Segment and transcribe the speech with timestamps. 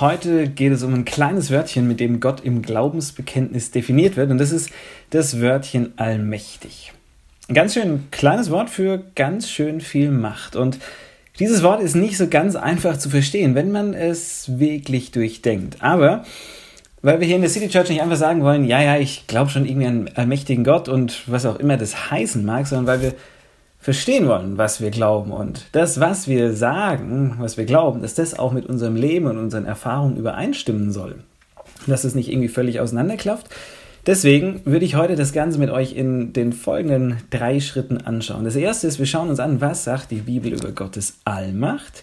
[0.00, 4.38] Heute geht es um ein kleines Wörtchen, mit dem Gott im Glaubensbekenntnis definiert wird, und
[4.38, 4.70] das ist
[5.10, 6.94] das Wörtchen allmächtig.
[7.48, 10.56] Ein ganz schön kleines Wort für ganz schön viel Macht.
[10.56, 10.78] Und
[11.38, 15.82] dieses Wort ist nicht so ganz einfach zu verstehen, wenn man es wirklich durchdenkt.
[15.82, 16.24] Aber
[17.02, 19.50] weil wir hier in der City Church nicht einfach sagen wollen, ja, ja, ich glaube
[19.50, 23.02] schon irgendwie an einen allmächtigen Gott und was auch immer das heißen mag, sondern weil
[23.02, 23.14] wir
[23.80, 28.38] verstehen wollen, was wir glauben und das, was wir sagen, was wir glauben, dass das
[28.38, 31.16] auch mit unserem Leben und unseren Erfahrungen übereinstimmen soll.
[31.86, 33.46] Dass es nicht irgendwie völlig auseinanderklafft.
[34.06, 38.44] Deswegen würde ich heute das Ganze mit euch in den folgenden drei Schritten anschauen.
[38.44, 42.02] Das erste ist, wir schauen uns an, was sagt die Bibel über Gottes Allmacht.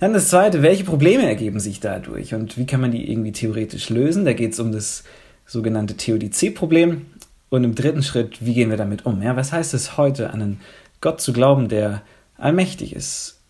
[0.00, 3.88] Dann das zweite, welche Probleme ergeben sich dadurch und wie kann man die irgendwie theoretisch
[3.88, 4.24] lösen?
[4.24, 5.04] Da geht es um das
[5.46, 7.06] sogenannte Theodizee-Problem.
[7.50, 9.22] Und im dritten Schritt, wie gehen wir damit um?
[9.22, 10.60] Ja, was heißt es heute, an einen
[11.02, 12.00] Gott zu glauben, der
[12.38, 13.40] allmächtig ist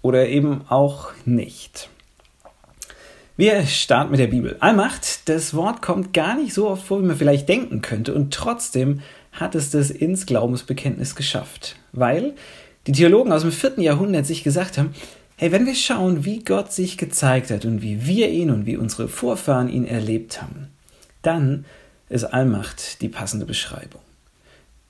[0.00, 1.90] oder eben auch nicht.
[3.36, 4.56] Wir starten mit der Bibel.
[4.60, 8.32] Allmacht, das Wort kommt gar nicht so oft vor, wie man vielleicht denken könnte, und
[8.32, 9.00] trotzdem
[9.32, 12.34] hat es das ins Glaubensbekenntnis geschafft, weil
[12.86, 14.94] die Theologen aus dem vierten Jahrhundert sich gesagt haben,
[15.36, 18.76] hey, wenn wir schauen, wie Gott sich gezeigt hat und wie wir ihn und wie
[18.78, 20.68] unsere Vorfahren ihn erlebt haben,
[21.20, 21.66] dann
[22.08, 24.00] ist Allmacht die passende Beschreibung.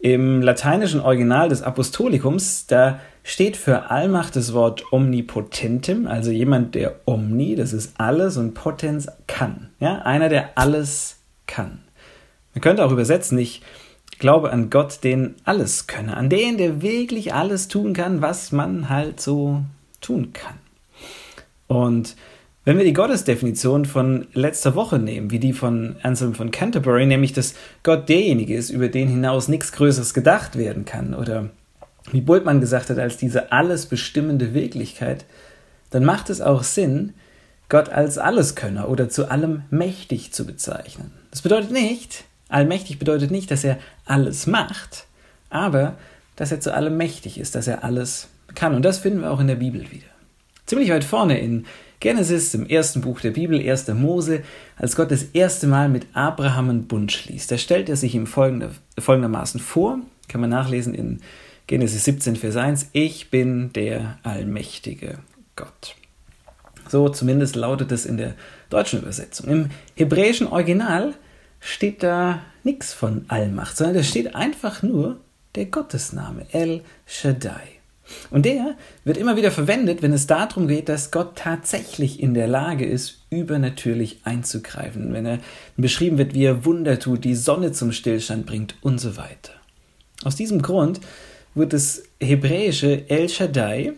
[0.06, 7.00] Im lateinischen Original des Apostolikums, da steht für Allmacht das Wort omnipotentem, also jemand, der
[7.06, 9.70] omni, das ist alles, und potens kann.
[9.80, 11.16] Ja, einer, der alles
[11.48, 11.80] kann.
[12.54, 13.62] Man könnte auch übersetzen, ich
[14.20, 18.88] glaube an Gott, den alles könne, an den, der wirklich alles tun kann, was man
[18.88, 19.62] halt so
[20.00, 20.60] tun kann.
[21.66, 22.14] Und
[22.66, 27.32] wenn wir die Gottesdefinition von letzter Woche nehmen, wie die von Anselm von Canterbury, nämlich
[27.32, 31.48] dass Gott derjenige ist, über den hinaus nichts Größeres gedacht werden kann, oder
[32.10, 35.26] wie Bultmann gesagt hat, als diese alles bestimmende Wirklichkeit,
[35.90, 37.14] dann macht es auch Sinn,
[37.68, 41.12] Gott als Alleskönner oder zu allem mächtig zu bezeichnen.
[41.30, 45.06] Das bedeutet nicht, allmächtig bedeutet nicht, dass er alles macht,
[45.50, 45.96] aber
[46.34, 48.26] dass er zu allem mächtig ist, dass er alles
[48.56, 48.74] kann.
[48.74, 50.06] Und das finden wir auch in der Bibel wieder.
[50.66, 51.64] Ziemlich weit vorne in
[52.00, 53.88] Genesis im ersten Buch der Bibel, 1.
[53.88, 54.42] Mose,
[54.76, 57.50] als Gott das erste Mal mit Abraham einen Bund schließt.
[57.50, 59.98] Da stellt er sich ihm folgende, folgendermaßen vor,
[60.28, 61.20] kann man nachlesen in
[61.66, 65.18] Genesis 17, Vers 1, ich bin der allmächtige
[65.56, 65.96] Gott.
[66.88, 68.34] So zumindest lautet es in der
[68.70, 69.48] deutschen Übersetzung.
[69.48, 71.14] Im hebräischen Original
[71.58, 75.18] steht da nichts von Allmacht, sondern da steht einfach nur
[75.56, 77.75] der Gottesname El Shaddai.
[78.30, 82.46] Und der wird immer wieder verwendet, wenn es darum geht, dass Gott tatsächlich in der
[82.46, 85.12] Lage ist, übernatürlich einzugreifen.
[85.12, 85.38] Wenn er
[85.76, 89.52] beschrieben wird, wie er Wunder tut, die Sonne zum Stillstand bringt und so weiter.
[90.24, 91.00] Aus diesem Grund
[91.54, 93.92] wird das hebräische El Shaddai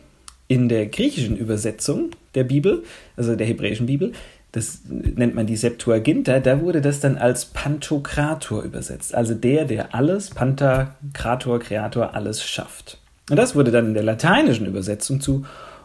[0.47, 2.85] in der griechischen Übersetzung der Bibel,
[3.17, 4.13] also der hebräischen Bibel,
[4.53, 9.15] das nennt man die Septuaginta, da wurde das dann als Pantokrator übersetzt.
[9.15, 12.99] Also der, der alles, Panta, Krator, Kreator, alles schafft.
[13.31, 15.45] Und das wurde dann in der lateinischen Übersetzung zu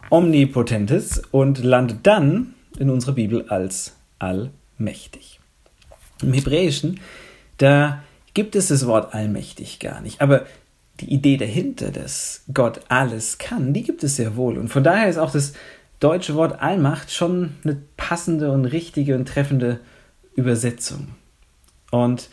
[0.10, 5.40] omnipotentes und landet dann in unserer Bibel als allmächtig.
[6.22, 7.00] Im Hebräischen,
[7.58, 10.46] da gibt es das Wort allmächtig gar nicht, aber
[11.00, 14.58] die Idee dahinter, dass Gott alles kann, die gibt es sehr wohl.
[14.58, 15.54] Und von daher ist auch das
[16.00, 19.80] deutsche Wort Allmacht schon eine passende und richtige und treffende
[20.36, 21.10] Übersetzung.
[21.92, 22.30] Und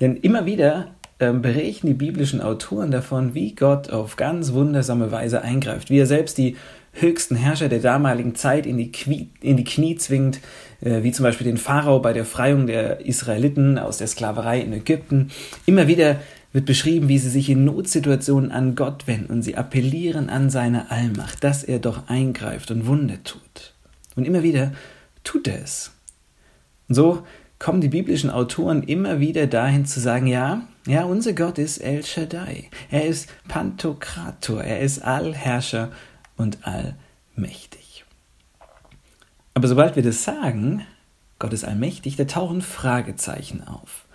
[0.00, 5.90] denn immer wieder berichten die biblischen Autoren davon, wie Gott auf ganz wundersame Weise eingreift,
[5.90, 6.56] wie er selbst die
[6.92, 10.40] höchsten Herrscher der damaligen Zeit in die, Knie, in die Knie zwingt,
[10.80, 14.72] äh, wie zum Beispiel den Pharao bei der Freiung der Israeliten aus der Sklaverei in
[14.72, 15.30] Ägypten.
[15.66, 16.20] Immer wieder
[16.52, 20.90] wird beschrieben, wie sie sich in Notsituationen an Gott wenden und sie appellieren an seine
[20.90, 23.74] Allmacht, dass er doch eingreift und Wunder tut.
[24.16, 24.72] Und immer wieder
[25.24, 25.92] tut er es.
[26.88, 27.22] Und so
[27.58, 32.04] kommen die biblischen Autoren immer wieder dahin zu sagen, ja, ja, unser Gott ist El
[32.04, 32.70] Shaddai.
[32.90, 34.62] Er ist Pantokrator.
[34.62, 35.90] Er ist Allherrscher
[36.36, 38.04] und allmächtig.
[39.54, 40.86] Aber sobald wir das sagen,
[41.38, 44.06] Gott ist allmächtig, da tauchen Fragezeichen auf.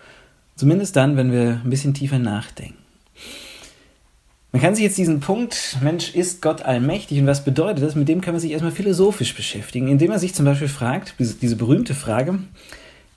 [0.56, 2.78] Zumindest dann, wenn wir ein bisschen tiefer nachdenken.
[4.52, 7.96] Man kann sich jetzt diesen Punkt, Mensch, ist Gott allmächtig und was bedeutet das?
[7.96, 11.56] Mit dem kann man sich erstmal philosophisch beschäftigen, indem man sich zum Beispiel fragt, diese
[11.56, 12.38] berühmte Frage,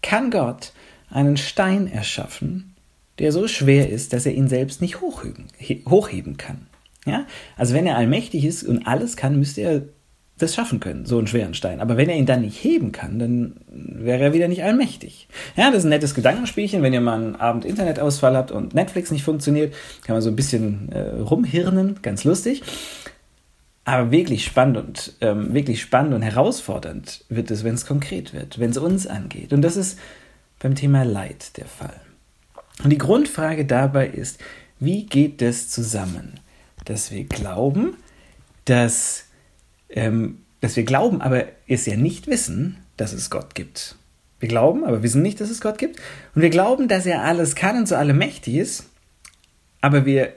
[0.01, 0.73] kann Gott
[1.09, 2.75] einen Stein erschaffen,
[3.19, 5.45] der so schwer ist, dass er ihn selbst nicht hochheben,
[5.87, 6.67] hochheben kann?
[7.05, 7.25] Ja?
[7.55, 9.81] Also wenn er allmächtig ist und alles kann, müsste er
[10.37, 11.79] das schaffen können, so einen schweren Stein.
[11.81, 15.27] Aber wenn er ihn dann nicht heben kann, dann wäre er wieder nicht allmächtig.
[15.55, 16.83] Ja, das ist ein nettes Gedankenspielchen.
[16.83, 19.73] Wenn ihr mal einen Abend Internetausfall habt und Netflix nicht funktioniert,
[20.05, 22.61] kann man so ein bisschen äh, rumhirnen, ganz lustig.
[23.87, 28.59] Aber wirklich spannend und ähm, wirklich spannend und herausfordernd wird es, wenn es konkret wird,
[28.59, 29.53] wenn es uns angeht.
[29.53, 29.97] Und das ist
[30.59, 32.01] beim Thema Leid der Fall.
[32.83, 34.41] Und die Grundfrage dabei ist,
[34.81, 36.41] wie geht das zusammen,
[36.83, 37.95] dass wir glauben,
[38.65, 39.23] dass,
[39.87, 43.95] ähm, dass wir glauben, aber es ja nicht wissen, dass es Gott gibt.
[44.41, 45.97] Wir glauben, aber wissen nicht, dass es Gott gibt.
[46.35, 48.83] Und wir glauben, dass er alles kann und so alle mächtig ist,
[49.79, 50.33] aber wir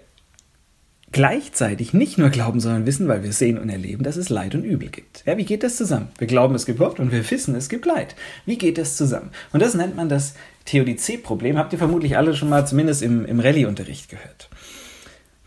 [1.12, 4.65] gleichzeitig nicht nur glauben, sondern wissen, weil wir sehen und erleben, dass es Leid und
[4.65, 5.25] Übel gibt.
[5.27, 6.09] Ja, wie geht das zusammen?
[6.19, 8.15] Wir glauben, es gibt Gott und wir wissen, es gibt Leid.
[8.47, 9.31] Wie geht das zusammen?
[9.53, 10.35] Und das nennt man das
[10.67, 11.59] Theodizee-Problem.
[11.59, 14.49] Habt ihr vermutlich alle schon mal zumindest im, im Rallye-Unterricht gehört.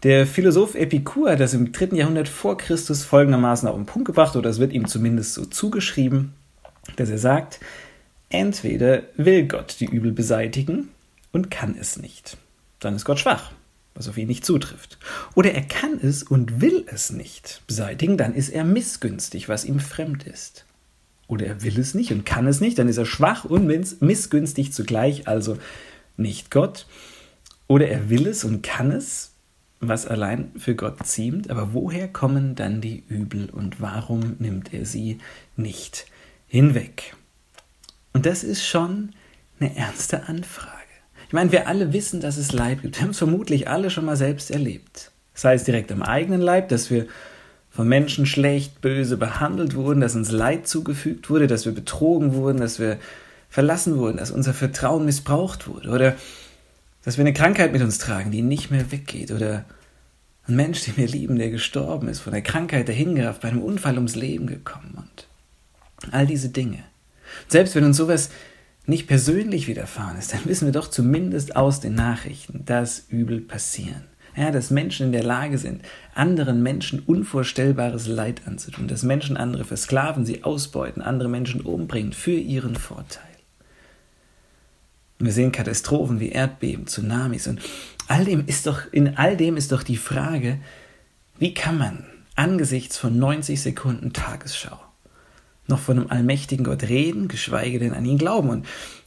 [0.04, 4.36] Der Philosoph Epikur hat das im dritten Jahrhundert vor Christus folgendermaßen auf den Punkt gebracht,
[4.36, 6.34] oder es wird ihm zumindest so zugeschrieben,
[6.98, 7.62] dass er sagt,
[8.30, 10.90] entweder will Gott die Übel beseitigen
[11.32, 12.36] und kann es nicht.
[12.82, 13.54] Dann ist Gott schwach
[13.96, 14.98] was auf ihn nicht zutrifft.
[15.36, 19.80] Oder er kann es und will es nicht beseitigen, dann ist er missgünstig, was ihm
[19.80, 20.66] fremd ist.
[21.28, 23.68] Oder er will es nicht und kann es nicht, dann ist er schwach und
[24.02, 25.58] missgünstig zugleich, also
[26.18, 26.88] nicht Gott.
[27.68, 29.32] Oder er will es und kann es,
[29.80, 34.86] was allein für Gott ziemt, aber woher kommen dann die Übel und warum nimmt er
[34.86, 35.20] sie
[35.56, 36.06] nicht
[36.48, 37.16] hinweg?
[38.14, 39.14] Und das ist schon
[39.60, 40.73] eine ernste Anfrage.
[41.34, 42.96] Ich meine, wir alle wissen, dass es Leid gibt.
[42.96, 45.10] Wir haben es vermutlich alle schon mal selbst erlebt.
[45.34, 47.08] Sei es direkt am eigenen Leib, dass wir
[47.72, 52.60] von Menschen schlecht, böse behandelt wurden, dass uns Leid zugefügt wurde, dass wir betrogen wurden,
[52.60, 53.00] dass wir
[53.50, 56.16] verlassen wurden, dass unser Vertrauen missbraucht wurde oder
[57.04, 59.66] dass wir eine Krankheit mit uns tragen, die nicht mehr weggeht oder
[60.48, 63.96] ein Mensch, den wir lieben, der gestorben ist, von der Krankheit dahingerafft, bei einem Unfall
[63.96, 66.84] ums Leben gekommen und all diese Dinge.
[67.48, 68.30] Selbst wenn uns sowas
[68.86, 74.04] nicht persönlich widerfahren ist, dann wissen wir doch zumindest aus den Nachrichten, dass Übel passieren.
[74.36, 75.84] Ja, dass Menschen in der Lage sind,
[76.16, 82.32] anderen Menschen unvorstellbares Leid anzutun, dass Menschen andere versklaven, sie ausbeuten, andere Menschen umbringen für
[82.32, 83.22] ihren Vorteil.
[85.20, 87.62] Und wir sehen Katastrophen wie Erdbeben, Tsunamis und
[88.08, 90.60] all dem ist doch, in all dem ist doch die Frage,
[91.38, 92.06] wie kann man
[92.36, 94.83] angesichts von 90 Sekunden Tagesschau
[95.68, 98.50] noch von einem allmächtigen Gott reden, geschweige denn an ihn glauben.
[98.50, 98.66] Und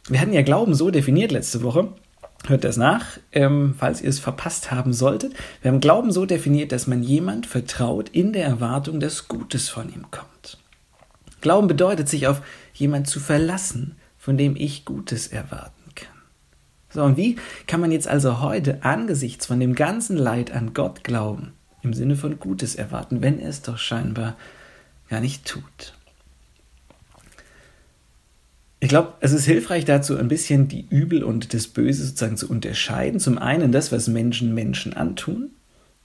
[0.08, 1.88] wir hatten ja Glauben so definiert letzte Woche.
[2.46, 5.34] Hört das nach, ähm, falls ihr es verpasst haben solltet.
[5.62, 9.92] Wir haben Glauben so definiert, dass man jemand vertraut in der Erwartung, dass Gutes von
[9.92, 10.58] ihm kommt.
[11.40, 12.42] Glauben bedeutet, sich auf
[12.72, 16.16] jemand zu verlassen, von dem ich Gutes erwarten kann.
[16.90, 17.36] So, und wie
[17.66, 22.16] kann man jetzt also heute angesichts von dem ganzen Leid an Gott glauben, im Sinne
[22.16, 24.36] von Gutes erwarten, wenn er es doch scheinbar
[25.08, 25.94] gar nicht tut?
[28.78, 32.48] Ich glaube, es ist hilfreich dazu, ein bisschen die Übel und das Böse sozusagen zu
[32.50, 33.20] unterscheiden.
[33.20, 35.50] Zum einen das, was Menschen Menschen antun,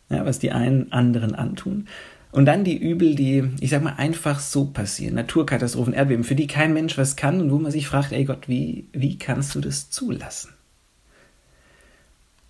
[0.09, 1.87] ja, was die einen anderen antun.
[2.31, 5.15] Und dann die Übel, die, ich sag mal, einfach so passieren.
[5.15, 8.47] Naturkatastrophen, Erdbeben, für die kein Mensch was kann und wo man sich fragt, ey Gott,
[8.47, 10.53] wie, wie kannst du das zulassen?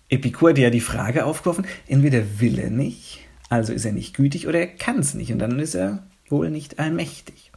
[0.08, 4.46] Epikur hat ja die Frage aufgeworfen, entweder will er nicht, also ist er nicht gütig,
[4.46, 7.51] oder er kann es nicht und dann ist er wohl nicht allmächtig.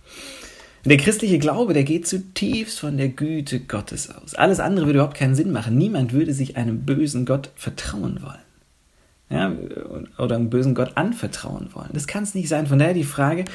[0.86, 4.36] Der christliche Glaube, der geht zutiefst von der Güte Gottes aus.
[4.36, 5.78] Alles andere würde überhaupt keinen Sinn machen.
[5.78, 8.46] Niemand würde sich einem bösen Gott vertrauen wollen.
[9.32, 9.52] Ja,
[10.20, 11.90] oder einem bösen Gott anvertrauen wollen.
[11.94, 12.68] Das kann es nicht sein.
[12.68, 13.46] Von daher die Frage,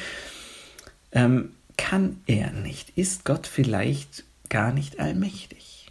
[1.13, 2.91] ähm, kann er nicht?
[2.97, 5.87] Ist Gott vielleicht gar nicht allmächtig?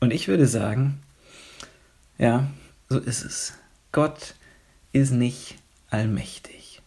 [0.00, 1.00] Und ich würde sagen,
[2.16, 2.50] ja,
[2.88, 3.52] so ist es.
[3.92, 4.34] Gott
[4.92, 5.56] ist nicht
[5.90, 6.80] allmächtig.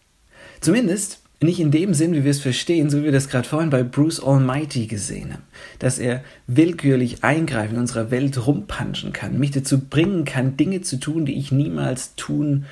[0.60, 3.70] Zumindest nicht in dem Sinn, wie wir es verstehen, so wie wir das gerade vorhin
[3.70, 5.42] bei Bruce Almighty gesehen haben,
[5.78, 10.98] dass er willkürlich eingreifen in unserer Welt rumpanschen kann, mich dazu bringen kann, Dinge zu
[10.98, 12.64] tun, die ich niemals tun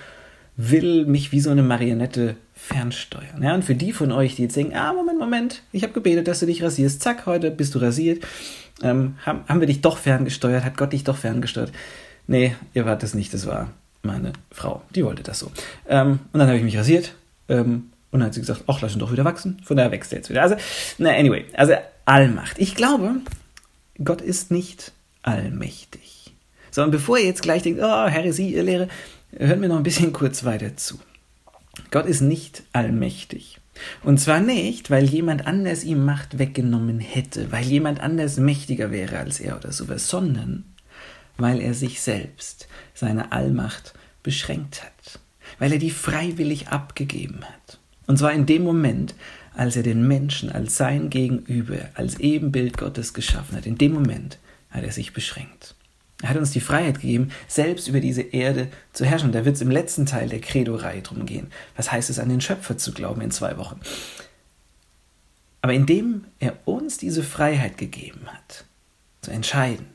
[0.57, 3.43] will, mich wie so eine Marionette fernsteuern.
[3.43, 6.29] Ja, und für die von euch, die jetzt denken, ah, Moment, Moment, ich habe gebetet,
[6.29, 8.25] dass du dich rasierst, zack, heute bist du rasiert,
[8.83, 11.73] ähm, haben, haben wir dich doch ferngesteuert, hat Gott dich doch ferngesteuert.
[12.26, 13.71] Nee, ihr wart das nicht, das war
[14.02, 15.50] meine Frau, die wollte das so.
[15.88, 17.14] Ähm, und dann habe ich mich rasiert,
[17.49, 19.61] ähm, und dann hat sie gesagt, ach, lass ihn doch wieder wachsen.
[19.64, 20.42] Von daher wächst er jetzt wieder.
[20.42, 20.57] Also,
[20.99, 21.47] na, anyway.
[21.54, 22.59] Also, Allmacht.
[22.59, 23.16] Ich glaube,
[24.04, 24.92] Gott ist nicht
[25.23, 26.35] allmächtig.
[26.71, 28.88] Sondern bevor ihr jetzt gleich denkt, oh, Heresie, ihr Lehre,
[29.37, 31.00] hört mir noch ein bisschen kurz weiter zu.
[31.90, 33.59] Gott ist nicht allmächtig.
[34.02, 39.19] Und zwar nicht, weil jemand anders ihm Macht weggenommen hätte, weil jemand anders mächtiger wäre
[39.19, 40.64] als er oder sowas, sondern
[41.38, 45.19] weil er sich selbst, seine Allmacht beschränkt hat,
[45.59, 47.78] weil er die freiwillig abgegeben hat.
[48.06, 49.14] Und zwar in dem Moment,
[49.54, 53.66] als er den Menschen als sein Gegenüber, als Ebenbild Gottes geschaffen hat.
[53.66, 54.38] In dem Moment
[54.71, 55.75] hat er sich beschränkt.
[56.23, 59.26] Er hat uns die Freiheit gegeben, selbst über diese Erde zu herrschen.
[59.26, 61.49] Und da wird es im letzten Teil der Credo-Reihe drum gehen.
[61.76, 63.80] Was heißt es, an den Schöpfer zu glauben in zwei Wochen?
[65.62, 68.64] Aber indem er uns diese Freiheit gegeben hat,
[69.21, 69.87] zu entscheiden,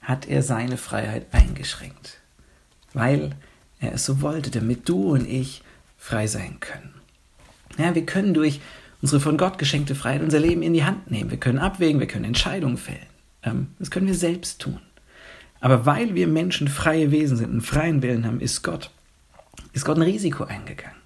[0.00, 2.20] hat er seine Freiheit eingeschränkt.
[2.92, 3.30] Weil
[3.80, 5.62] er es so wollte, damit du und ich
[5.96, 6.97] frei sein können.
[7.78, 8.60] Ja, wir können durch
[9.00, 11.30] unsere von Gott geschenkte Freiheit unser Leben in die Hand nehmen.
[11.30, 13.06] Wir können abwägen, wir können Entscheidungen fällen.
[13.42, 14.80] Ähm, das können wir selbst tun.
[15.60, 18.90] Aber weil wir Menschen freie Wesen sind, einen freien Willen haben, ist Gott,
[19.72, 20.98] ist Gott ein Risiko eingegangen.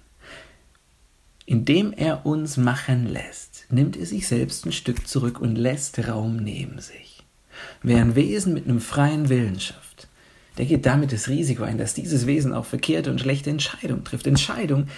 [1.45, 6.37] Indem er uns machen lässt, nimmt er sich selbst ein Stück zurück und lässt Raum
[6.37, 7.23] neben sich.
[7.81, 10.07] Wer ein Wesen mit einem freien Willen schafft,
[10.57, 14.27] der geht damit das Risiko ein, dass dieses Wesen auch verkehrte und schlechte Entscheidungen trifft.
[14.27, 14.89] Entscheidungen,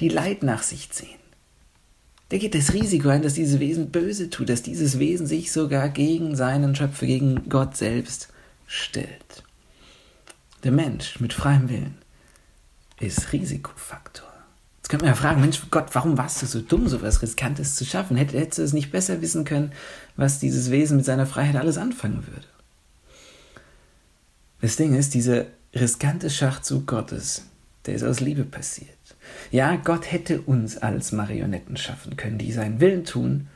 [0.00, 1.18] die Leid nach sich ziehen.
[2.30, 5.88] Der geht das Risiko ein, dass dieses Wesen böse tut, dass dieses Wesen sich sogar
[5.88, 8.28] gegen seinen Schöpfer, gegen Gott selbst
[8.66, 9.42] stellt.
[10.62, 11.98] Der Mensch mit freiem Willen
[12.98, 14.26] ist Risikofaktor.
[14.78, 17.74] Jetzt könnte man ja fragen, Mensch, Gott, warum warst du so dumm, so etwas Riskantes
[17.74, 18.16] zu schaffen?
[18.16, 19.72] Hättest du es nicht besser wissen können,
[20.16, 22.46] was dieses Wesen mit seiner Freiheit alles anfangen würde?
[24.60, 27.44] Das Ding ist, dieser riskante Schachzug Gottes,
[27.86, 28.88] der ist aus Liebe passiert.
[29.50, 33.48] Ja, Gott hätte uns als Marionetten schaffen können, die seinen Willen tun,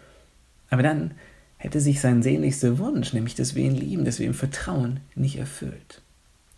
[0.71, 1.13] aber dann
[1.57, 5.39] hätte sich sein sehnlichster Wunsch, nämlich dass wir ihn lieben, dass wir ihm vertrauen, nicht
[5.39, 6.03] erfüllt.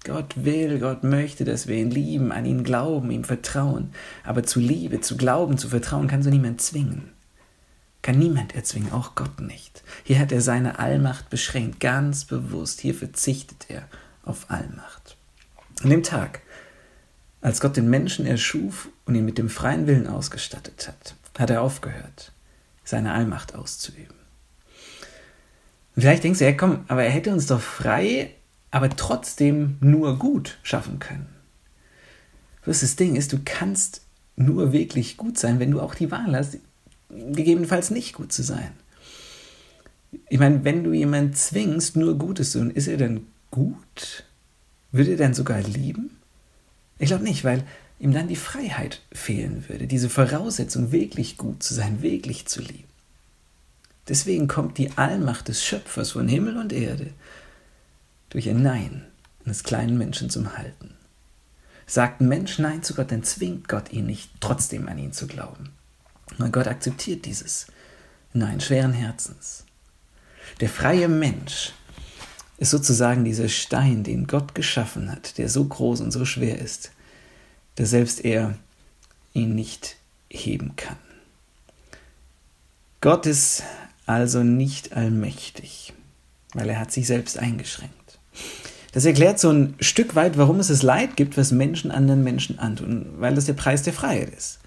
[0.05, 3.91] Gott will, Gott möchte, dass wir ihn lieben, an ihn glauben, ihm vertrauen.
[4.25, 7.11] Aber zu Liebe, zu Glauben, zu Vertrauen kann so niemand zwingen.
[8.03, 9.83] Kann niemand erzwingen, auch Gott nicht.
[10.05, 12.81] Hier hat er seine Allmacht beschränkt, ganz bewusst.
[12.81, 13.83] Hier verzichtet er
[14.25, 15.19] auf Allmacht.
[15.83, 16.41] An dem Tag,
[17.43, 21.63] als Gott den Menschen erschuf und ihn mit dem freien Willen ausgestattet hat, hat er
[21.63, 22.33] aufgehört,
[22.85, 24.15] seine Allmacht auszuüben.
[25.97, 28.31] Und vielleicht denkst du, ja komm, aber er hätte uns doch frei,
[28.71, 31.27] aber trotzdem nur gut schaffen können.
[32.65, 34.03] Was das Ding ist, du kannst
[34.37, 36.59] nur wirklich gut sein, wenn du auch die Wahl hast,
[37.09, 38.71] gegebenenfalls nicht gut zu sein.
[40.29, 44.25] Ich meine, wenn du jemanden zwingst, nur Gutes zu tun, ist er dann gut?
[44.93, 46.17] Würde er dann sogar lieben?
[47.01, 47.65] Ich glaube nicht, weil
[48.01, 52.89] ihm dann die Freiheit fehlen würde, diese Voraussetzung, wirklich gut zu sein, wirklich zu lieben.
[54.09, 57.13] Deswegen kommt die Allmacht des Schöpfers von Himmel und Erde
[58.31, 59.05] durch ein Nein
[59.45, 60.95] eines kleinen Menschen zum Halten.
[61.87, 65.27] Sagt ein Mensch Nein zu Gott, dann zwingt Gott ihn nicht, trotzdem an ihn zu
[65.27, 65.71] glauben.
[66.39, 67.67] Und Gott akzeptiert dieses
[68.33, 69.65] Nein schweren Herzens.
[70.61, 71.73] Der freie Mensch
[72.57, 76.93] ist sozusagen dieser Stein, den Gott geschaffen hat, der so groß und so schwer ist,
[77.81, 78.57] dass selbst er
[79.33, 79.97] ihn nicht
[80.29, 80.99] heben kann.
[83.01, 83.63] Gott ist
[84.05, 85.95] also nicht allmächtig,
[86.53, 88.19] weil er hat sich selbst eingeschränkt.
[88.93, 92.59] Das erklärt so ein Stück weit, warum es das Leid gibt, was Menschen anderen Menschen
[92.59, 94.59] antun, weil das der Preis der Freiheit ist.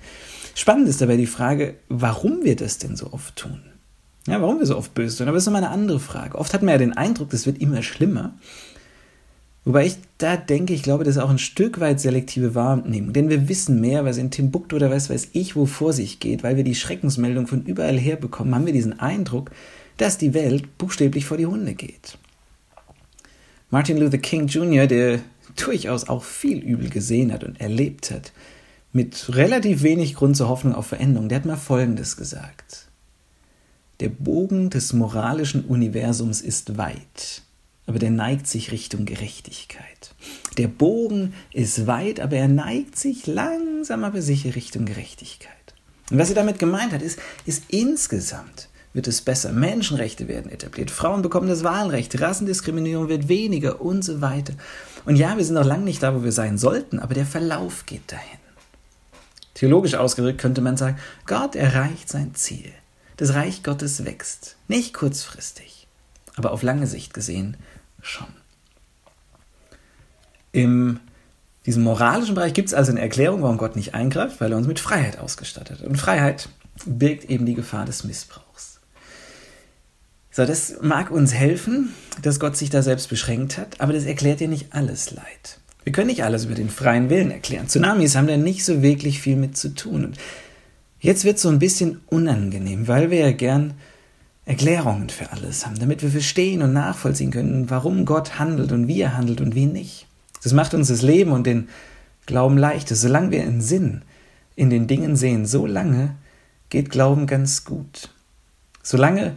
[0.56, 3.62] Spannend ist dabei die Frage, warum wir das denn so oft tun.
[4.26, 6.40] Ja, warum wir so oft böse tun, aber das ist nochmal eine andere Frage.
[6.40, 8.34] Oft hat man ja den Eindruck, das wird immer schlimmer.
[9.66, 13.14] Wobei ich da denke, ich glaube, das ist auch ein Stück weit selektive Wahrnehmung.
[13.14, 16.44] Denn wir wissen mehr, was in Timbuktu oder was weiß ich, wo vor sich geht,
[16.44, 19.52] weil wir die Schreckensmeldung von überall her bekommen, haben wir diesen Eindruck,
[19.98, 22.18] dass die Welt buchstäblich vor die Hunde geht.
[23.70, 25.20] Martin Luther King Jr., der
[25.56, 28.34] durchaus auch viel Übel gesehen hat und erlebt hat,
[28.92, 32.88] mit relativ wenig Grund zur Hoffnung auf Veränderung, der hat mal Folgendes gesagt.
[34.00, 37.43] Der Bogen des moralischen Universums ist weit,
[37.86, 40.16] aber der neigt sich Richtung Gerechtigkeit.
[40.58, 45.52] Der Bogen ist weit, aber er neigt sich langsam aber sicher Richtung Gerechtigkeit.
[46.12, 49.52] Und was er damit gemeint hat, ist, ist insgesamt wird es besser.
[49.52, 50.92] Menschenrechte werden etabliert.
[50.92, 52.20] Frauen bekommen das Wahlrecht.
[52.22, 54.54] Rassendiskriminierung wird weniger und so weiter.
[55.06, 57.86] Und ja, wir sind noch lange nicht da, wo wir sein sollten, aber der Verlauf
[57.86, 58.40] geht dahin.
[59.56, 62.72] Theologisch ausgedrückt könnte man sagen, Gott erreicht sein Ziel.
[63.18, 64.56] Das Reich Gottes wächst.
[64.68, 65.88] Nicht kurzfristig,
[66.36, 67.58] aber auf lange Sicht gesehen
[68.04, 68.28] schon.
[70.52, 71.00] In
[71.66, 74.68] diesem moralischen Bereich gibt es also eine Erklärung, warum Gott nicht eingreift, weil er uns
[74.68, 75.88] mit Freiheit ausgestattet hat.
[75.88, 76.50] Und Freiheit
[76.86, 78.80] birgt eben die Gefahr des Missbrauchs.
[80.32, 84.42] So, das mag uns helfen, dass Gott sich da selbst beschränkt hat, aber das erklärt
[84.42, 85.60] ja nicht alles Leid.
[85.84, 87.68] Wir können nicht alles über den freien Willen erklären.
[87.68, 90.06] Tsunamis haben da nicht so wirklich viel mit zu tun.
[90.06, 90.18] Und
[91.00, 93.74] jetzt wird es so ein bisschen unangenehm, weil wir ja gern
[94.46, 99.02] Erklärungen für alles haben, damit wir verstehen und nachvollziehen können, warum Gott handelt und wie
[99.02, 100.08] er handelt und wie nicht.
[100.44, 101.70] Das macht uns das Leben und den
[102.26, 102.96] Glauben leichter.
[102.96, 104.02] Solange wir einen Sinn
[104.56, 106.16] in den Dingen sehen, so lange
[106.70, 108.10] geht Glauben ganz gut.
[108.82, 109.36] Solange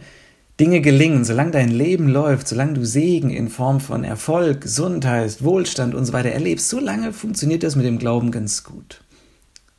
[0.59, 5.95] Dinge gelingen, solange dein Leben läuft, solange du Segen in Form von Erfolg, Gesundheit, Wohlstand
[5.95, 9.01] und so weiter erlebst, solange funktioniert das mit dem Glauben ganz gut.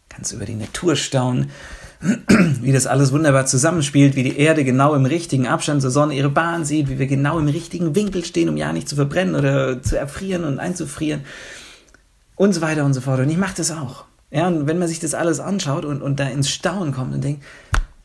[0.09, 1.51] Kannst über die Natur staunen,
[2.61, 6.31] wie das alles wunderbar zusammenspielt, wie die Erde genau im richtigen Abstand zur Sonne ihre
[6.31, 9.83] Bahn sieht, wie wir genau im richtigen Winkel stehen, um ja nicht zu verbrennen oder
[9.83, 11.23] zu erfrieren und einzufrieren
[12.37, 13.21] und so weiter und so fort.
[13.21, 14.05] Und ich mache das auch.
[14.31, 17.25] Ja, und wenn man sich das alles anschaut und, und da ins Staunen kommt und
[17.25, 17.43] denkt,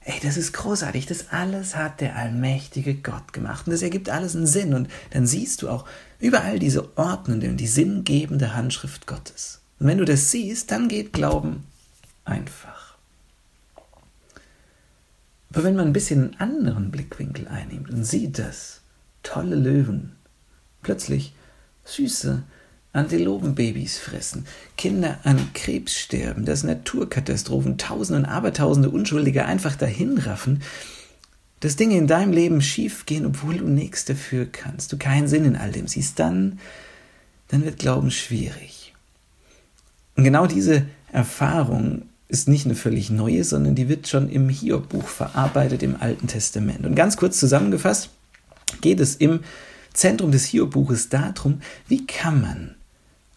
[0.05, 4.35] ey, das ist großartig, das alles hat der allmächtige Gott gemacht und das ergibt alles
[4.35, 5.85] einen Sinn und dann siehst du auch
[6.19, 9.61] überall diese ordnende und die sinngebende Handschrift Gottes.
[9.79, 11.65] Und wenn du das siehst, dann geht Glauben
[12.25, 12.82] einfach.
[15.53, 18.81] Aber wenn man ein bisschen einen anderen Blickwinkel einnimmt und sieht das,
[19.21, 20.13] tolle Löwen,
[20.81, 21.33] plötzlich
[21.85, 22.43] süße,
[22.91, 24.45] Antilopenbabys fressen,
[24.77, 30.61] Kinder an Krebs sterben, dass Naturkatastrophen Tausende und Abertausende Unschuldige einfach dahinraffen,
[31.59, 35.55] dass Dinge in deinem Leben schiefgehen, obwohl du nichts dafür kannst, du keinen Sinn in
[35.55, 36.59] all dem siehst, dann,
[37.47, 38.93] dann wird Glauben schwierig.
[40.15, 42.03] Und genau diese Erfahrung
[42.33, 46.85] ist nicht eine völlig neue, sondern die wird schon im Hiob-Buch verarbeitet im Alten Testament.
[46.85, 48.09] Und ganz kurz zusammengefasst
[48.81, 49.41] geht es im
[49.93, 52.75] Zentrum des Hiob-Buches darum, wie kann man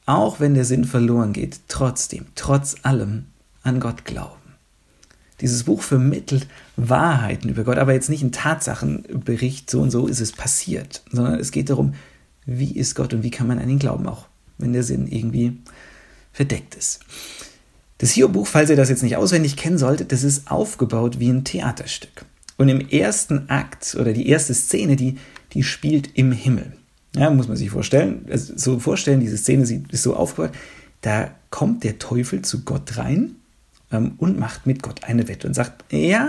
[0.07, 3.26] auch wenn der Sinn verloren geht, trotzdem, trotz allem
[3.62, 4.33] an Gott glauben.
[5.41, 10.21] Dieses Buch vermittelt Wahrheiten über Gott, aber jetzt nicht ein Tatsachenbericht, so und so ist
[10.21, 11.95] es passiert, sondern es geht darum,
[12.47, 14.26] wie ist Gott und wie kann man an ihn glauben, auch
[14.57, 15.59] wenn der Sinn irgendwie
[16.33, 17.00] verdeckt ist.
[17.99, 21.45] Das Hiob-Buch, falls ihr das jetzt nicht auswendig kennen solltet, das ist aufgebaut wie ein
[21.45, 22.26] Theaterstück.
[22.59, 25.17] Und im ersten Akt oder die erste Szene, die,
[25.53, 26.73] die spielt im Himmel.
[27.15, 28.26] Ja, muss man sich vorstellen.
[28.31, 30.53] Also so vorstellen, diese Szene ist so aufgebaut.
[31.00, 33.37] Da kommt der Teufel zu Gott rein
[33.91, 36.29] ähm, und macht mit Gott eine Wette und sagt, ja,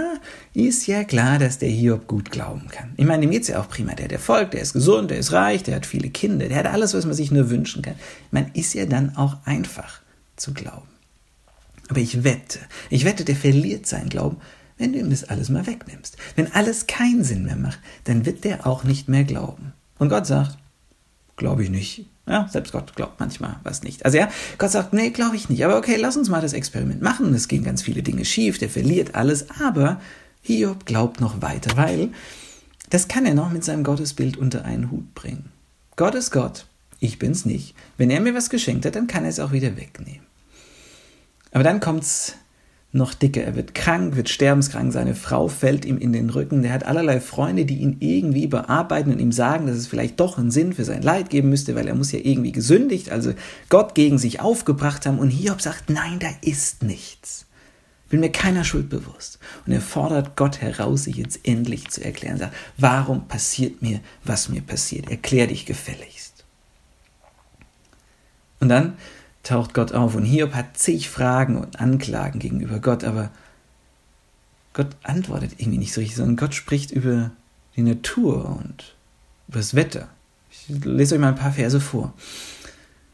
[0.54, 2.94] ist ja klar, dass der Hiob gut glauben kann.
[2.96, 3.94] Ich meine, dem geht es ja auch prima.
[3.94, 6.68] Der hat Erfolg, der ist gesund, der ist reich, der hat viele Kinder, der hat
[6.68, 7.96] alles, was man sich nur wünschen kann.
[8.32, 10.02] Man ist ja dann auch einfach
[10.38, 10.88] zu glauben.
[11.88, 14.38] Aber ich wette, ich wette, der verliert seinen Glauben,
[14.77, 16.17] wenn du ihm das alles mal wegnimmst.
[16.36, 19.74] Wenn alles keinen Sinn mehr macht, dann wird der auch nicht mehr glauben.
[19.98, 20.58] Und Gott sagt,
[21.38, 22.07] Glaube ich nicht.
[22.27, 24.03] Ja, selbst Gott glaubt manchmal was nicht.
[24.03, 25.64] Also ja, Gott sagt, nee, glaube ich nicht.
[25.64, 27.33] Aber okay, lass uns mal das Experiment machen.
[27.33, 30.01] Es gehen ganz viele Dinge schief, der verliert alles, aber
[30.42, 32.09] Hiob glaubt noch weiter, weil
[32.90, 35.51] das kann er noch mit seinem Gottesbild unter einen Hut bringen.
[35.96, 36.66] Gott ist Gott,
[37.00, 37.75] ich bin's nicht.
[37.98, 40.26] Wenn er mir was geschenkt hat, dann kann er es auch wieder wegnehmen.
[41.51, 42.36] Aber dann kommt's
[42.92, 43.44] noch dicker.
[43.44, 46.64] Er wird krank, wird sterbenskrank, seine Frau fällt ihm in den Rücken.
[46.64, 50.38] Der hat allerlei Freunde, die ihn irgendwie bearbeiten und ihm sagen, dass es vielleicht doch
[50.38, 53.33] einen Sinn für sein Leid geben müsste, weil er muss ja irgendwie gesündigt, also
[53.70, 55.20] Gott gegen sich aufgebracht haben.
[55.20, 57.46] Und Hiob sagt, nein, da ist nichts.
[58.10, 59.38] Bin mir keiner Schuld bewusst.
[59.66, 62.36] Und er fordert Gott heraus, sich jetzt endlich zu erklären.
[62.36, 65.10] Er sagt, warum passiert mir, was mir passiert?
[65.10, 66.46] Erklär dich gefälligst.
[68.60, 68.94] Und dann
[69.48, 73.31] taucht Gott auf und Hiob hat zig Fragen und Anklagen gegenüber Gott, aber
[74.74, 77.31] Gott antwortet irgendwie nicht so richtig, sondern Gott spricht über
[77.75, 78.96] die Natur und
[79.48, 80.10] über das Wetter.
[80.51, 82.14] Ich lese euch mal ein paar Verse vor.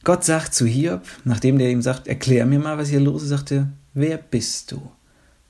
[0.04, 3.30] Gott sagt zu Hiob, nachdem der ihm sagt, erklär mir mal, was hier los ist,
[3.30, 4.82] sagt er, wer bist du,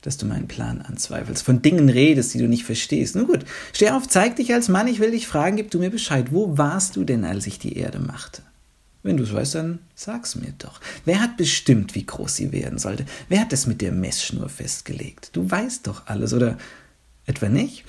[0.01, 3.15] dass du meinen Plan anzweifelst, von Dingen redest, die du nicht verstehst.
[3.15, 5.89] Nun gut, steh auf, zeig dich als Mann, ich will dich fragen, gib du mir
[5.89, 8.43] Bescheid, wo warst du denn, als ich die Erde machte?
[9.03, 10.79] Wenn du es weißt, dann sag's mir doch.
[11.03, 13.05] Wer hat bestimmt, wie groß sie werden sollte?
[13.27, 15.29] Wer hat es mit der Messschnur festgelegt?
[15.33, 16.57] Du weißt doch alles, oder
[17.25, 17.83] etwa nicht?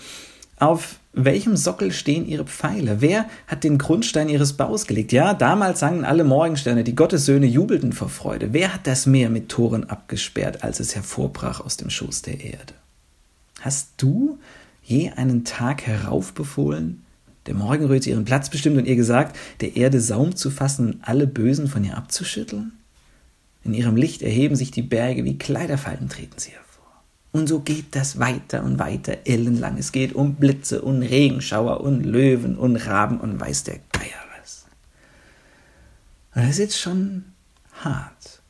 [0.59, 3.01] Auf welchem Sockel stehen ihre Pfeile?
[3.01, 5.13] Wer hat den Grundstein ihres Baus gelegt?
[5.13, 8.53] Ja, damals sangen alle Morgensterne, die Gottessöhne jubelten vor Freude.
[8.53, 12.75] Wer hat das Meer mit Toren abgesperrt, als es hervorbrach aus dem Schoß der Erde?
[13.61, 14.39] Hast du
[14.83, 17.04] je einen Tag heraufbefohlen,
[17.47, 21.27] der Morgenröte ihren Platz bestimmt und ihr gesagt, der Erde Saum zu fassen und alle
[21.27, 22.73] Bösen von ihr abzuschütteln?
[23.65, 26.65] In ihrem Licht erheben sich die Berge, wie Kleiderfalten treten sie hervor.
[27.33, 29.79] Und so geht das weiter und weiter ellenlang.
[29.79, 34.67] Es geht um Blitze und Regenschauer und Löwen und Raben und weiß der Geier was.
[36.35, 37.25] Und das ist jetzt schon
[37.73, 38.43] hart.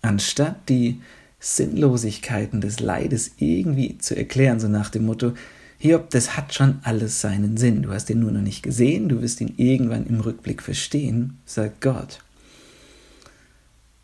[0.00, 1.00] Anstatt die
[1.38, 5.34] Sinnlosigkeiten des Leides irgendwie zu erklären, so nach dem Motto,
[5.78, 7.82] Hiob, das hat schon alles seinen Sinn.
[7.82, 11.80] Du hast ihn nur noch nicht gesehen, du wirst ihn irgendwann im Rückblick verstehen, sagt
[11.80, 12.20] Gott.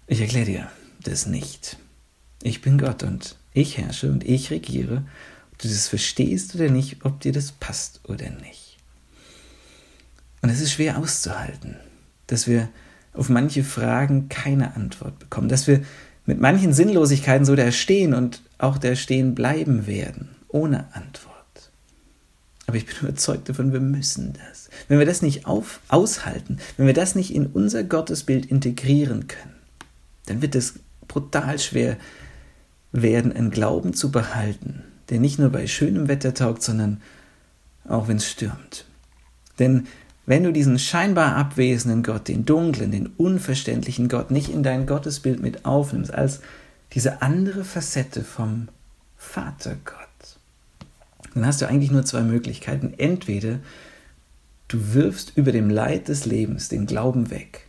[0.07, 0.71] Ich erkläre dir
[1.03, 1.79] das nicht.
[2.43, 5.05] Ich bin Gott und ich herrsche und ich regiere.
[5.53, 8.77] Ob du das verstehst oder nicht, ob dir das passt oder nicht.
[10.43, 11.77] Und es ist schwer auszuhalten,
[12.27, 12.69] dass wir
[13.15, 15.83] auf manche Fragen keine Antwort bekommen, dass wir
[16.27, 21.32] mit manchen Sinnlosigkeiten so da stehen und auch da stehen bleiben werden, ohne Antwort.
[22.67, 24.71] Aber ich bin überzeugt davon, wir müssen das.
[24.89, 29.57] Wenn wir das nicht auf, aushalten, wenn wir das nicht in unser Gottesbild integrieren können,
[30.27, 30.75] dann wird es
[31.09, 31.97] brutal schwer
[32.93, 37.01] werden, einen Glauben zu behalten, der nicht nur bei schönem Wetter taugt, sondern
[37.85, 38.85] auch wenn es stürmt.
[39.59, 39.87] Denn
[40.25, 45.43] wenn du diesen scheinbar abwesenden Gott, den dunklen, den unverständlichen Gott nicht in dein Gottesbild
[45.43, 46.41] mit aufnimmst, als
[46.93, 48.69] diese andere Facette vom
[49.17, 50.02] Vatergott,
[51.35, 52.95] dann hast du eigentlich nur zwei Möglichkeiten.
[52.97, 53.61] Entweder
[54.69, 57.67] du wirfst über dem Leid des Lebens den Glauben weg,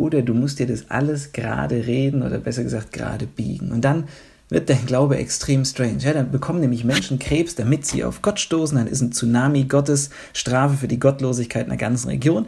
[0.00, 3.70] oder du musst dir das alles gerade reden oder besser gesagt gerade biegen.
[3.70, 4.08] Und dann
[4.48, 5.98] wird dein Glaube extrem strange.
[5.98, 8.78] Ja, dann bekommen nämlich Menschen Krebs, damit sie auf Gott stoßen.
[8.78, 12.46] Dann ist ein Tsunami Gottes Strafe für die Gottlosigkeit einer ganzen Region.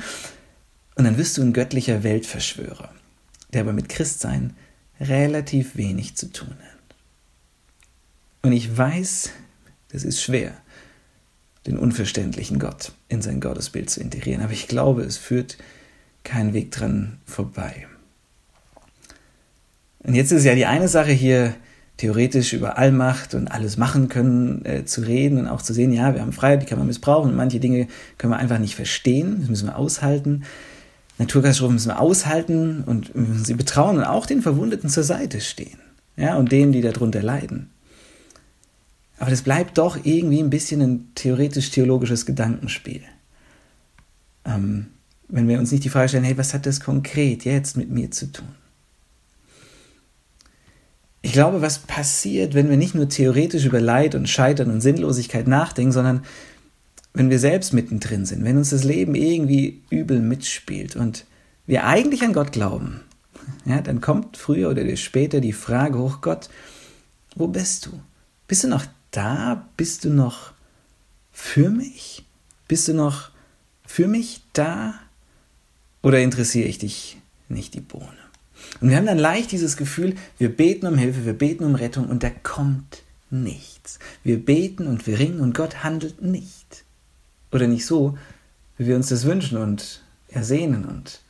[0.95, 2.89] Und dann wirst du ein göttlicher Weltverschwörer,
[3.53, 4.55] der aber mit Christsein
[4.99, 6.97] relativ wenig zu tun hat.
[8.43, 9.31] Und ich weiß,
[9.93, 10.53] das ist schwer,
[11.67, 15.59] den unverständlichen Gott in sein Gottesbild zu integrieren, aber ich glaube, es führt
[16.25, 17.87] kein Weg dran vorbei.
[20.01, 21.55] Und jetzt ist ja die eine Sache hier,
[21.99, 26.15] theoretisch über Allmacht und alles machen können äh, zu reden und auch zu sehen, ja,
[26.15, 27.87] wir haben Freiheit, die kann man missbrauchen und manche Dinge
[28.19, 30.43] können wir einfach nicht verstehen, das müssen wir aushalten.
[31.19, 33.13] Naturkatastrophen müssen wir aushalten und
[33.45, 35.79] sie betrauen und auch den Verwundeten zur Seite stehen.
[36.17, 37.71] Ja, und denen, die darunter leiden.
[39.23, 43.03] Aber das bleibt doch irgendwie ein bisschen ein theoretisch-theologisches Gedankenspiel.
[44.45, 44.89] Ähm,
[45.29, 48.11] wenn wir uns nicht die Frage stellen, hey, was hat das konkret jetzt mit mir
[48.11, 48.49] zu tun?
[51.21, 55.47] Ich glaube, was passiert, wenn wir nicht nur theoretisch über Leid und Scheitern und Sinnlosigkeit
[55.47, 56.25] nachdenken, sondern
[57.15, 61.27] wenn wir selbst mittendrin sind, wenn uns das Leben irgendwie übel mitspielt und
[61.65, 63.03] wir eigentlich an Gott glauben,
[63.67, 66.49] ja, dann kommt früher oder später die Frage hoch, Gott,
[67.37, 68.01] wo bist du?
[68.49, 69.69] Bist du noch da?
[69.77, 70.53] Bist du noch
[71.31, 72.25] für mich?
[72.67, 73.31] Bist du noch
[73.87, 74.95] für mich da?
[76.03, 78.09] Oder interessiere ich dich nicht die Bohne?
[78.81, 82.09] Und wir haben dann leicht dieses Gefühl, wir beten um Hilfe, wir beten um Rettung
[82.09, 83.99] und da kommt nichts.
[84.25, 86.85] Wir beten und wir ringen und Gott handelt nicht.
[87.51, 88.19] Oder nicht so,
[88.79, 91.21] wie wir uns das wünschen und ersehnen und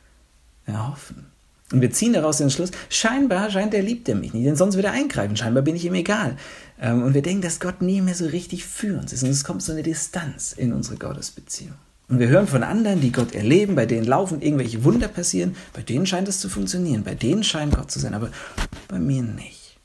[0.66, 1.31] erhoffen.
[1.72, 4.74] Und wir ziehen daraus den Schluss, scheinbar scheint er liebt er mich nicht, denn sonst
[4.74, 6.37] würde er eingreifen, scheinbar bin ich ihm egal.
[6.80, 9.22] Ähm, und wir denken, dass Gott nie mehr so richtig für uns ist.
[9.22, 11.74] Und es kommt so eine Distanz in unsere Gottesbeziehung.
[12.08, 15.80] Und wir hören von anderen, die Gott erleben, bei denen laufen irgendwelche Wunder passieren, bei
[15.80, 18.30] denen scheint es zu funktionieren, bei denen scheint Gott zu sein, aber
[18.88, 19.78] bei mir nicht.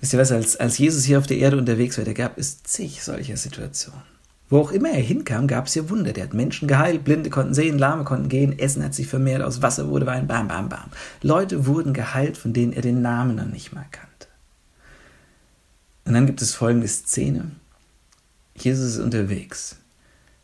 [0.00, 2.62] Wisst ihr was, als, als Jesus hier auf der Erde unterwegs war, da gab es
[2.62, 4.11] zig solcher Situationen.
[4.52, 6.12] Wo auch immer er hinkam, gab es ja Wunder.
[6.12, 9.62] Der hat Menschen geheilt, Blinde konnten sehen, Lahme konnten gehen, Essen hat sich vermehrt, aus
[9.62, 10.90] Wasser wurde Wein, bam, bam, bam.
[11.22, 14.26] Leute wurden geheilt, von denen er den Namen noch nicht mal kannte.
[16.04, 17.52] Und dann gibt es folgende Szene.
[18.54, 19.78] Jesus ist unterwegs.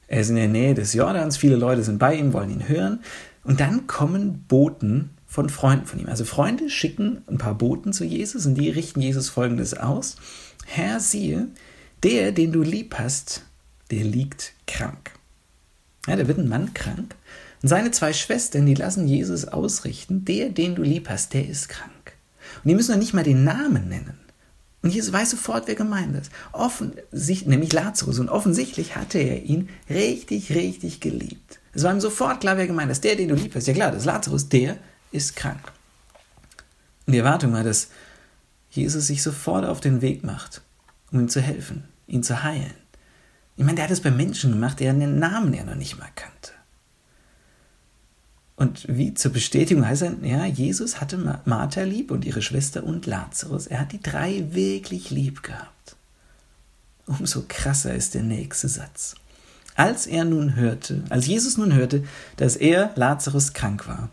[0.06, 3.00] Er ist in der Nähe des Jordans, viele Leute sind bei ihm, wollen ihn hören.
[3.44, 6.08] Und dann kommen Boten von Freunden von ihm.
[6.08, 10.16] Also Freunde schicken ein paar Boten zu Jesus und die richten Jesus folgendes aus.
[10.64, 11.48] Herr, siehe,
[12.02, 13.42] der, den du lieb hast,
[13.90, 15.12] der liegt krank.
[16.06, 17.14] Ja, da wird ein Mann krank.
[17.62, 21.68] Und seine zwei Schwestern, die lassen Jesus ausrichten, der, den du lieb hast, der ist
[21.68, 21.92] krank.
[22.62, 24.18] Und die müssen noch nicht mal den Namen nennen.
[24.80, 26.30] Und Jesus weiß sofort, wer gemeint ist.
[26.52, 28.20] Offen, nämlich Lazarus.
[28.20, 31.58] Und offensichtlich hatte er ihn richtig, richtig geliebt.
[31.74, 33.02] Es war ihm sofort klar, wer gemeint ist.
[33.02, 33.66] Der, den du lieb hast.
[33.66, 34.76] Ja klar, das ist Lazarus, der
[35.10, 35.72] ist krank.
[37.06, 37.88] Und die Erwartung war, dass
[38.70, 40.62] Jesus sich sofort auf den Weg macht,
[41.10, 42.74] um ihm zu helfen, ihn zu heilen.
[43.58, 46.08] Ich meine, der hat es bei Menschen gemacht, der den Namen ja noch nicht mal
[46.14, 46.52] kannte.
[48.54, 53.06] Und wie zur Bestätigung heißt er, ja, Jesus hatte Martha lieb und ihre Schwester und
[53.06, 53.66] Lazarus.
[53.66, 55.96] Er hat die drei wirklich lieb gehabt.
[57.06, 59.16] Umso krasser ist der nächste Satz.
[59.74, 62.04] Als er nun hörte, als Jesus nun hörte,
[62.36, 64.08] dass er, Lazarus, krank war,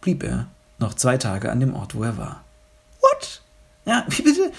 [0.00, 0.48] blieb er
[0.80, 2.44] noch zwei Tage an dem Ort, wo er war.
[3.00, 3.42] What?
[3.84, 4.50] Ja, wie bitte?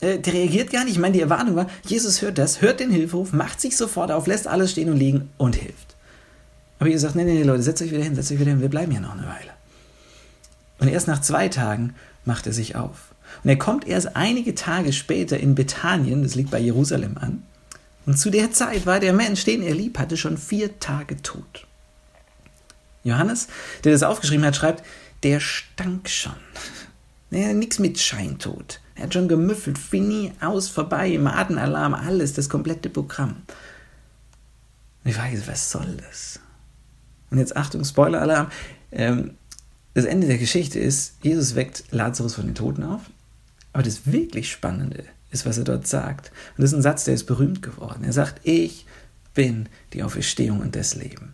[0.00, 0.94] Äh, der reagiert gar nicht.
[0.94, 4.26] Ich meine, die Erwartung war, Jesus hört das, hört den Hilferuf, macht sich sofort auf,
[4.26, 5.96] lässt alles stehen und liegen und hilft.
[6.78, 8.62] Aber ihr sagt, nee, nee, nee, Leute, setzt euch wieder hin, setzt euch wieder hin,
[8.62, 9.50] wir bleiben hier noch eine Weile.
[10.78, 13.14] Und erst nach zwei Tagen macht er sich auf.
[13.44, 17.42] Und er kommt erst einige Tage später in Bethanien, das liegt bei Jerusalem an.
[18.06, 21.66] Und zu der Zeit war der Mensch, den er lieb hatte, schon vier Tage tot.
[23.04, 23.48] Johannes,
[23.84, 24.82] der das aufgeschrieben hat, schreibt,
[25.22, 26.32] der stank schon.
[27.32, 28.80] Naja, nichts mit Scheintod.
[28.94, 33.36] Er hat schon gemüffelt, fini, aus, vorbei, Madenalarm, alles, das komplette Programm.
[35.04, 36.40] ich weiß, was soll das?
[37.30, 38.48] Und jetzt Achtung, Spoiler-Alarm.
[38.92, 39.32] Ähm,
[39.94, 43.02] das Ende der Geschichte ist, Jesus weckt Lazarus von den Toten auf.
[43.72, 46.32] Aber das wirklich Spannende ist, was er dort sagt.
[46.56, 48.04] Und das ist ein Satz, der ist berühmt geworden.
[48.04, 48.86] Er sagt, ich
[49.34, 51.32] bin die Auferstehung und das Leben.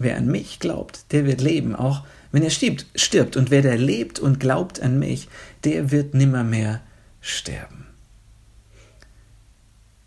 [0.00, 2.86] Wer an mich glaubt, der wird leben, auch wenn er stirbt.
[2.94, 3.36] stirbt.
[3.36, 5.28] Und wer der lebt und glaubt an mich,
[5.64, 6.80] der wird nimmermehr
[7.20, 7.86] sterben.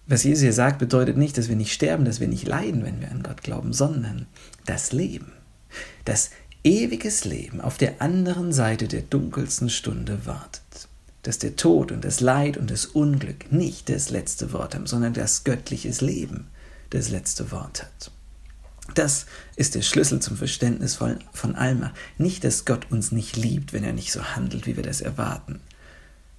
[0.08, 3.02] Was Jesus hier sagt, bedeutet nicht, dass wir nicht sterben, dass wir nicht leiden, wenn
[3.02, 4.26] wir an Gott glauben, sondern
[4.66, 5.32] das Leben,
[6.06, 6.32] das
[6.64, 10.64] ewiges Leben auf der anderen Seite der dunkelsten Stunde wartet.
[11.22, 15.14] Dass der Tod und das Leid und das Unglück nicht das letzte Wort haben, sondern
[15.14, 16.48] das göttliches Leben
[16.90, 18.13] das letzte Wort hat.
[18.96, 21.94] Das ist der Schlüssel zum Verständnis von, Alma.
[22.18, 25.62] Nicht, dass Gott uns nicht liebt, wenn er nicht so handelt, wie wir das erwarten,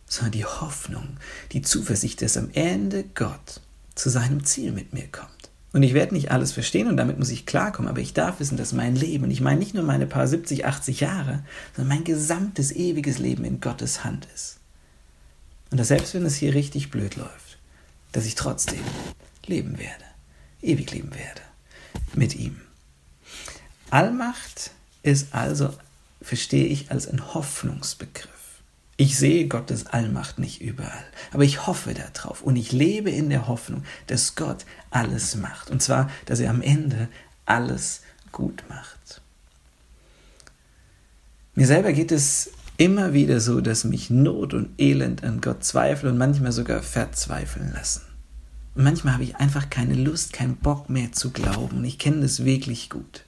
[0.06, 1.16] sondern die Hoffnung,
[1.52, 3.60] die Zuversicht, dass am Ende Gott
[3.94, 5.30] zu seinem Ziel mit mir kommt.
[5.72, 8.56] Und ich werde nicht alles verstehen und damit muss ich klarkommen, aber ich darf wissen,
[8.56, 12.04] dass mein Leben, und ich meine nicht nur meine paar 70, 80 Jahre, sondern mein
[12.04, 14.58] gesamtes ewiges Leben in Gottes Hand ist.
[15.72, 17.58] Und dass selbst wenn es hier richtig blöd läuft,
[18.12, 18.82] dass ich trotzdem
[19.46, 20.04] leben werde,
[20.62, 21.43] ewig leben werde
[22.14, 22.60] mit ihm.
[23.90, 25.72] Allmacht ist also,
[26.20, 28.30] verstehe ich, als ein Hoffnungsbegriff.
[28.96, 33.48] Ich sehe Gottes Allmacht nicht überall, aber ich hoffe darauf und ich lebe in der
[33.48, 35.70] Hoffnung, dass Gott alles macht.
[35.70, 37.08] Und zwar, dass er am Ende
[37.44, 39.20] alles gut macht.
[41.56, 46.12] Mir selber geht es immer wieder so, dass mich Not und Elend an Gott zweifeln
[46.12, 48.02] und manchmal sogar verzweifeln lassen.
[48.74, 51.84] Manchmal habe ich einfach keine Lust, keinen Bock mehr zu glauben.
[51.84, 53.24] Ich kenne das wirklich gut.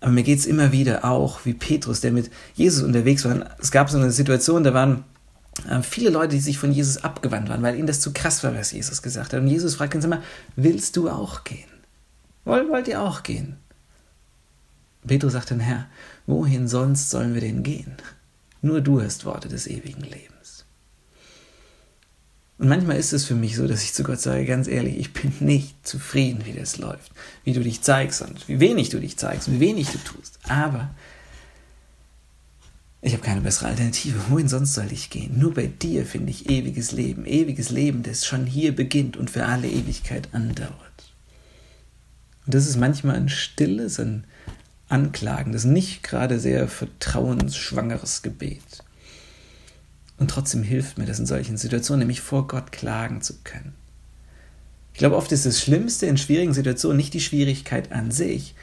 [0.00, 3.56] Aber mir geht es immer wieder auch wie Petrus, der mit Jesus unterwegs war.
[3.58, 5.04] Es gab so eine Situation, da waren
[5.68, 8.54] äh, viele Leute, die sich von Jesus abgewandt waren, weil ihnen das zu krass war,
[8.54, 9.40] was Jesus gesagt hat.
[9.40, 10.22] Und Jesus fragt uns immer,
[10.56, 11.70] willst du auch gehen?
[12.44, 13.56] Wollt, wollt ihr auch gehen?
[15.06, 15.86] Petrus sagt dann, Herr,
[16.26, 17.94] wohin sonst sollen wir denn gehen?
[18.60, 20.33] Nur du hast Worte des ewigen Lebens.
[22.58, 25.12] Und manchmal ist es für mich so, dass ich zu Gott sage, ganz ehrlich, ich
[25.12, 27.10] bin nicht zufrieden, wie das läuft,
[27.42, 30.38] wie du dich zeigst und wie wenig du dich zeigst, wie wenig du tust.
[30.44, 30.94] Aber
[33.02, 34.18] ich habe keine bessere Alternative.
[34.30, 35.38] Wohin sonst soll ich gehen?
[35.38, 37.26] Nur bei dir finde ich ewiges Leben.
[37.26, 40.72] Ewiges Leben, das schon hier beginnt und für alle Ewigkeit andauert.
[42.46, 44.24] Und das ist manchmal ein stilles, ein
[44.88, 48.62] anklagendes, nicht gerade sehr vertrauensschwangeres Gebet.
[50.24, 53.74] Und trotzdem hilft mir das in solchen Situationen, nämlich vor Gott klagen zu können.
[54.94, 58.54] Ich glaube, oft ist das Schlimmste in schwierigen Situationen nicht die Schwierigkeit an sich,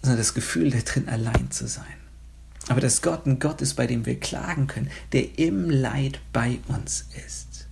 [0.00, 1.84] sondern das Gefühl, da drin allein zu sein.
[2.68, 6.60] Aber dass Gott ein Gott ist, bei dem wir klagen können, der im Leid bei
[6.68, 7.66] uns ist.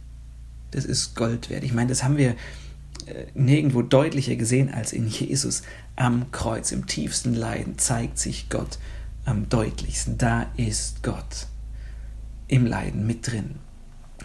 [0.73, 1.65] Das ist Gold wert.
[1.65, 2.33] Ich meine, das haben wir
[3.07, 5.63] äh, nirgendwo deutlicher gesehen als in Jesus
[5.97, 6.73] am Kreuz.
[6.73, 8.79] Im tiefsten Leiden zeigt sich Gott
[9.25, 10.19] am deutlichsten.
[10.19, 11.47] Da ist Gott
[12.49, 13.57] im Leiden mit drin.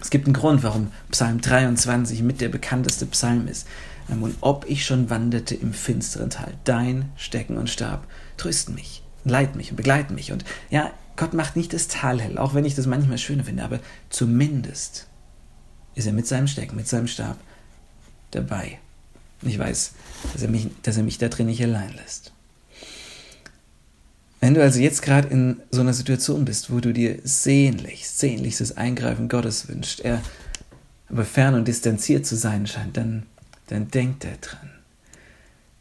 [0.02, 3.68] Es gibt einen Grund, warum Psalm 23 mit der bekannteste Psalm ist.
[4.10, 9.04] Ähm, und ob ich schon wanderte im finsteren Tal, dein Stecken und Stab trösten mich,
[9.26, 10.32] leiten mich und begleiten mich.
[10.32, 13.64] Und ja, Gott macht nicht das Tal hell, auch wenn ich das manchmal schöner finde,
[13.64, 13.80] aber
[14.10, 15.08] zumindest
[15.96, 17.38] ist er mit seinem Stecken, mit seinem Stab
[18.32, 18.80] dabei.
[19.42, 19.94] Ich weiß,
[20.34, 22.34] dass er mich, dass er mich da drin nicht allein lässt.
[24.39, 28.78] Wenn du also jetzt gerade in so einer Situation bist, wo du dir sehnlichst, sehnlichstes
[28.78, 30.21] Eingreifen Gottes wünscht, er
[31.10, 33.23] aber fern und distanziert zu sein scheint, dann,
[33.67, 34.69] dann denk dran.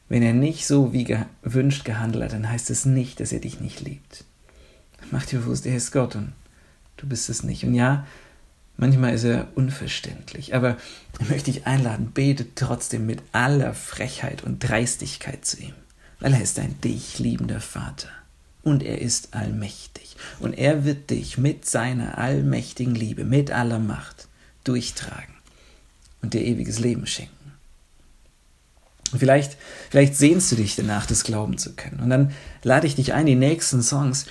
[0.09, 3.61] Wenn er nicht so wie gewünscht gehandelt hat, dann heißt es nicht, dass er dich
[3.61, 4.25] nicht liebt.
[5.11, 6.33] Mach dir bewusst, er ist Gott und
[6.97, 7.65] du bist es nicht.
[7.65, 8.07] Und ja,
[8.77, 10.79] manchmal ist er unverständlich, aber
[11.21, 15.75] ich möchte dich einladen, bete trotzdem mit aller Frechheit und Dreistigkeit zu ihm,
[16.21, 18.09] weil er ist ein dich liebender Vater
[18.69, 20.17] und er ist allmächtig.
[20.41, 24.29] Und er wird dich mit seiner allmächtigen Liebe, mit aller Macht
[24.65, 25.35] durchtragen
[26.23, 27.33] und dir ewiges Leben schenken.
[29.13, 29.57] Und vielleicht,
[29.91, 32.01] vielleicht sehnst du dich danach, das glauben zu können.
[32.01, 34.27] Und dann lade ich dich ein, die nächsten Songs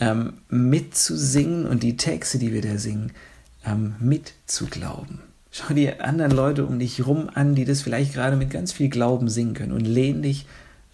[0.00, 3.12] ähm, mitzusingen und die Texte, die wir da singen,
[3.66, 5.20] ähm, mitzuglauben.
[5.50, 8.88] Schau dir anderen Leute um dich rum an, die das vielleicht gerade mit ganz viel
[8.88, 10.46] Glauben singen können und lehn dich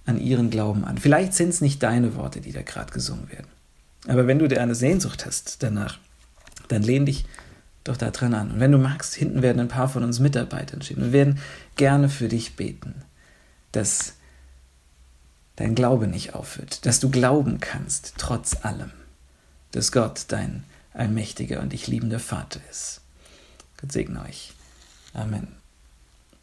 [0.07, 0.99] an ihren Glauben an.
[0.99, 3.49] Vielleicht sind es nicht deine Worte, die da gerade gesungen werden.
[4.07, 5.99] Aber wenn du dir eine Sehnsucht hast danach,
[6.69, 7.27] dann lehn dich
[7.85, 8.53] doch da dran an.
[8.53, 11.39] Und wenn du magst, hinten werden ein paar von uns Mitarbeitern stehen und werden
[11.77, 12.95] gerne für dich beten,
[13.73, 14.15] dass
[15.57, 18.91] dein Glaube nicht aufhört, dass du glauben kannst, trotz allem,
[19.73, 23.01] dass Gott dein allmächtiger und dich liebender Vater ist.
[23.81, 24.53] Gott segne euch.
[25.13, 25.56] Amen.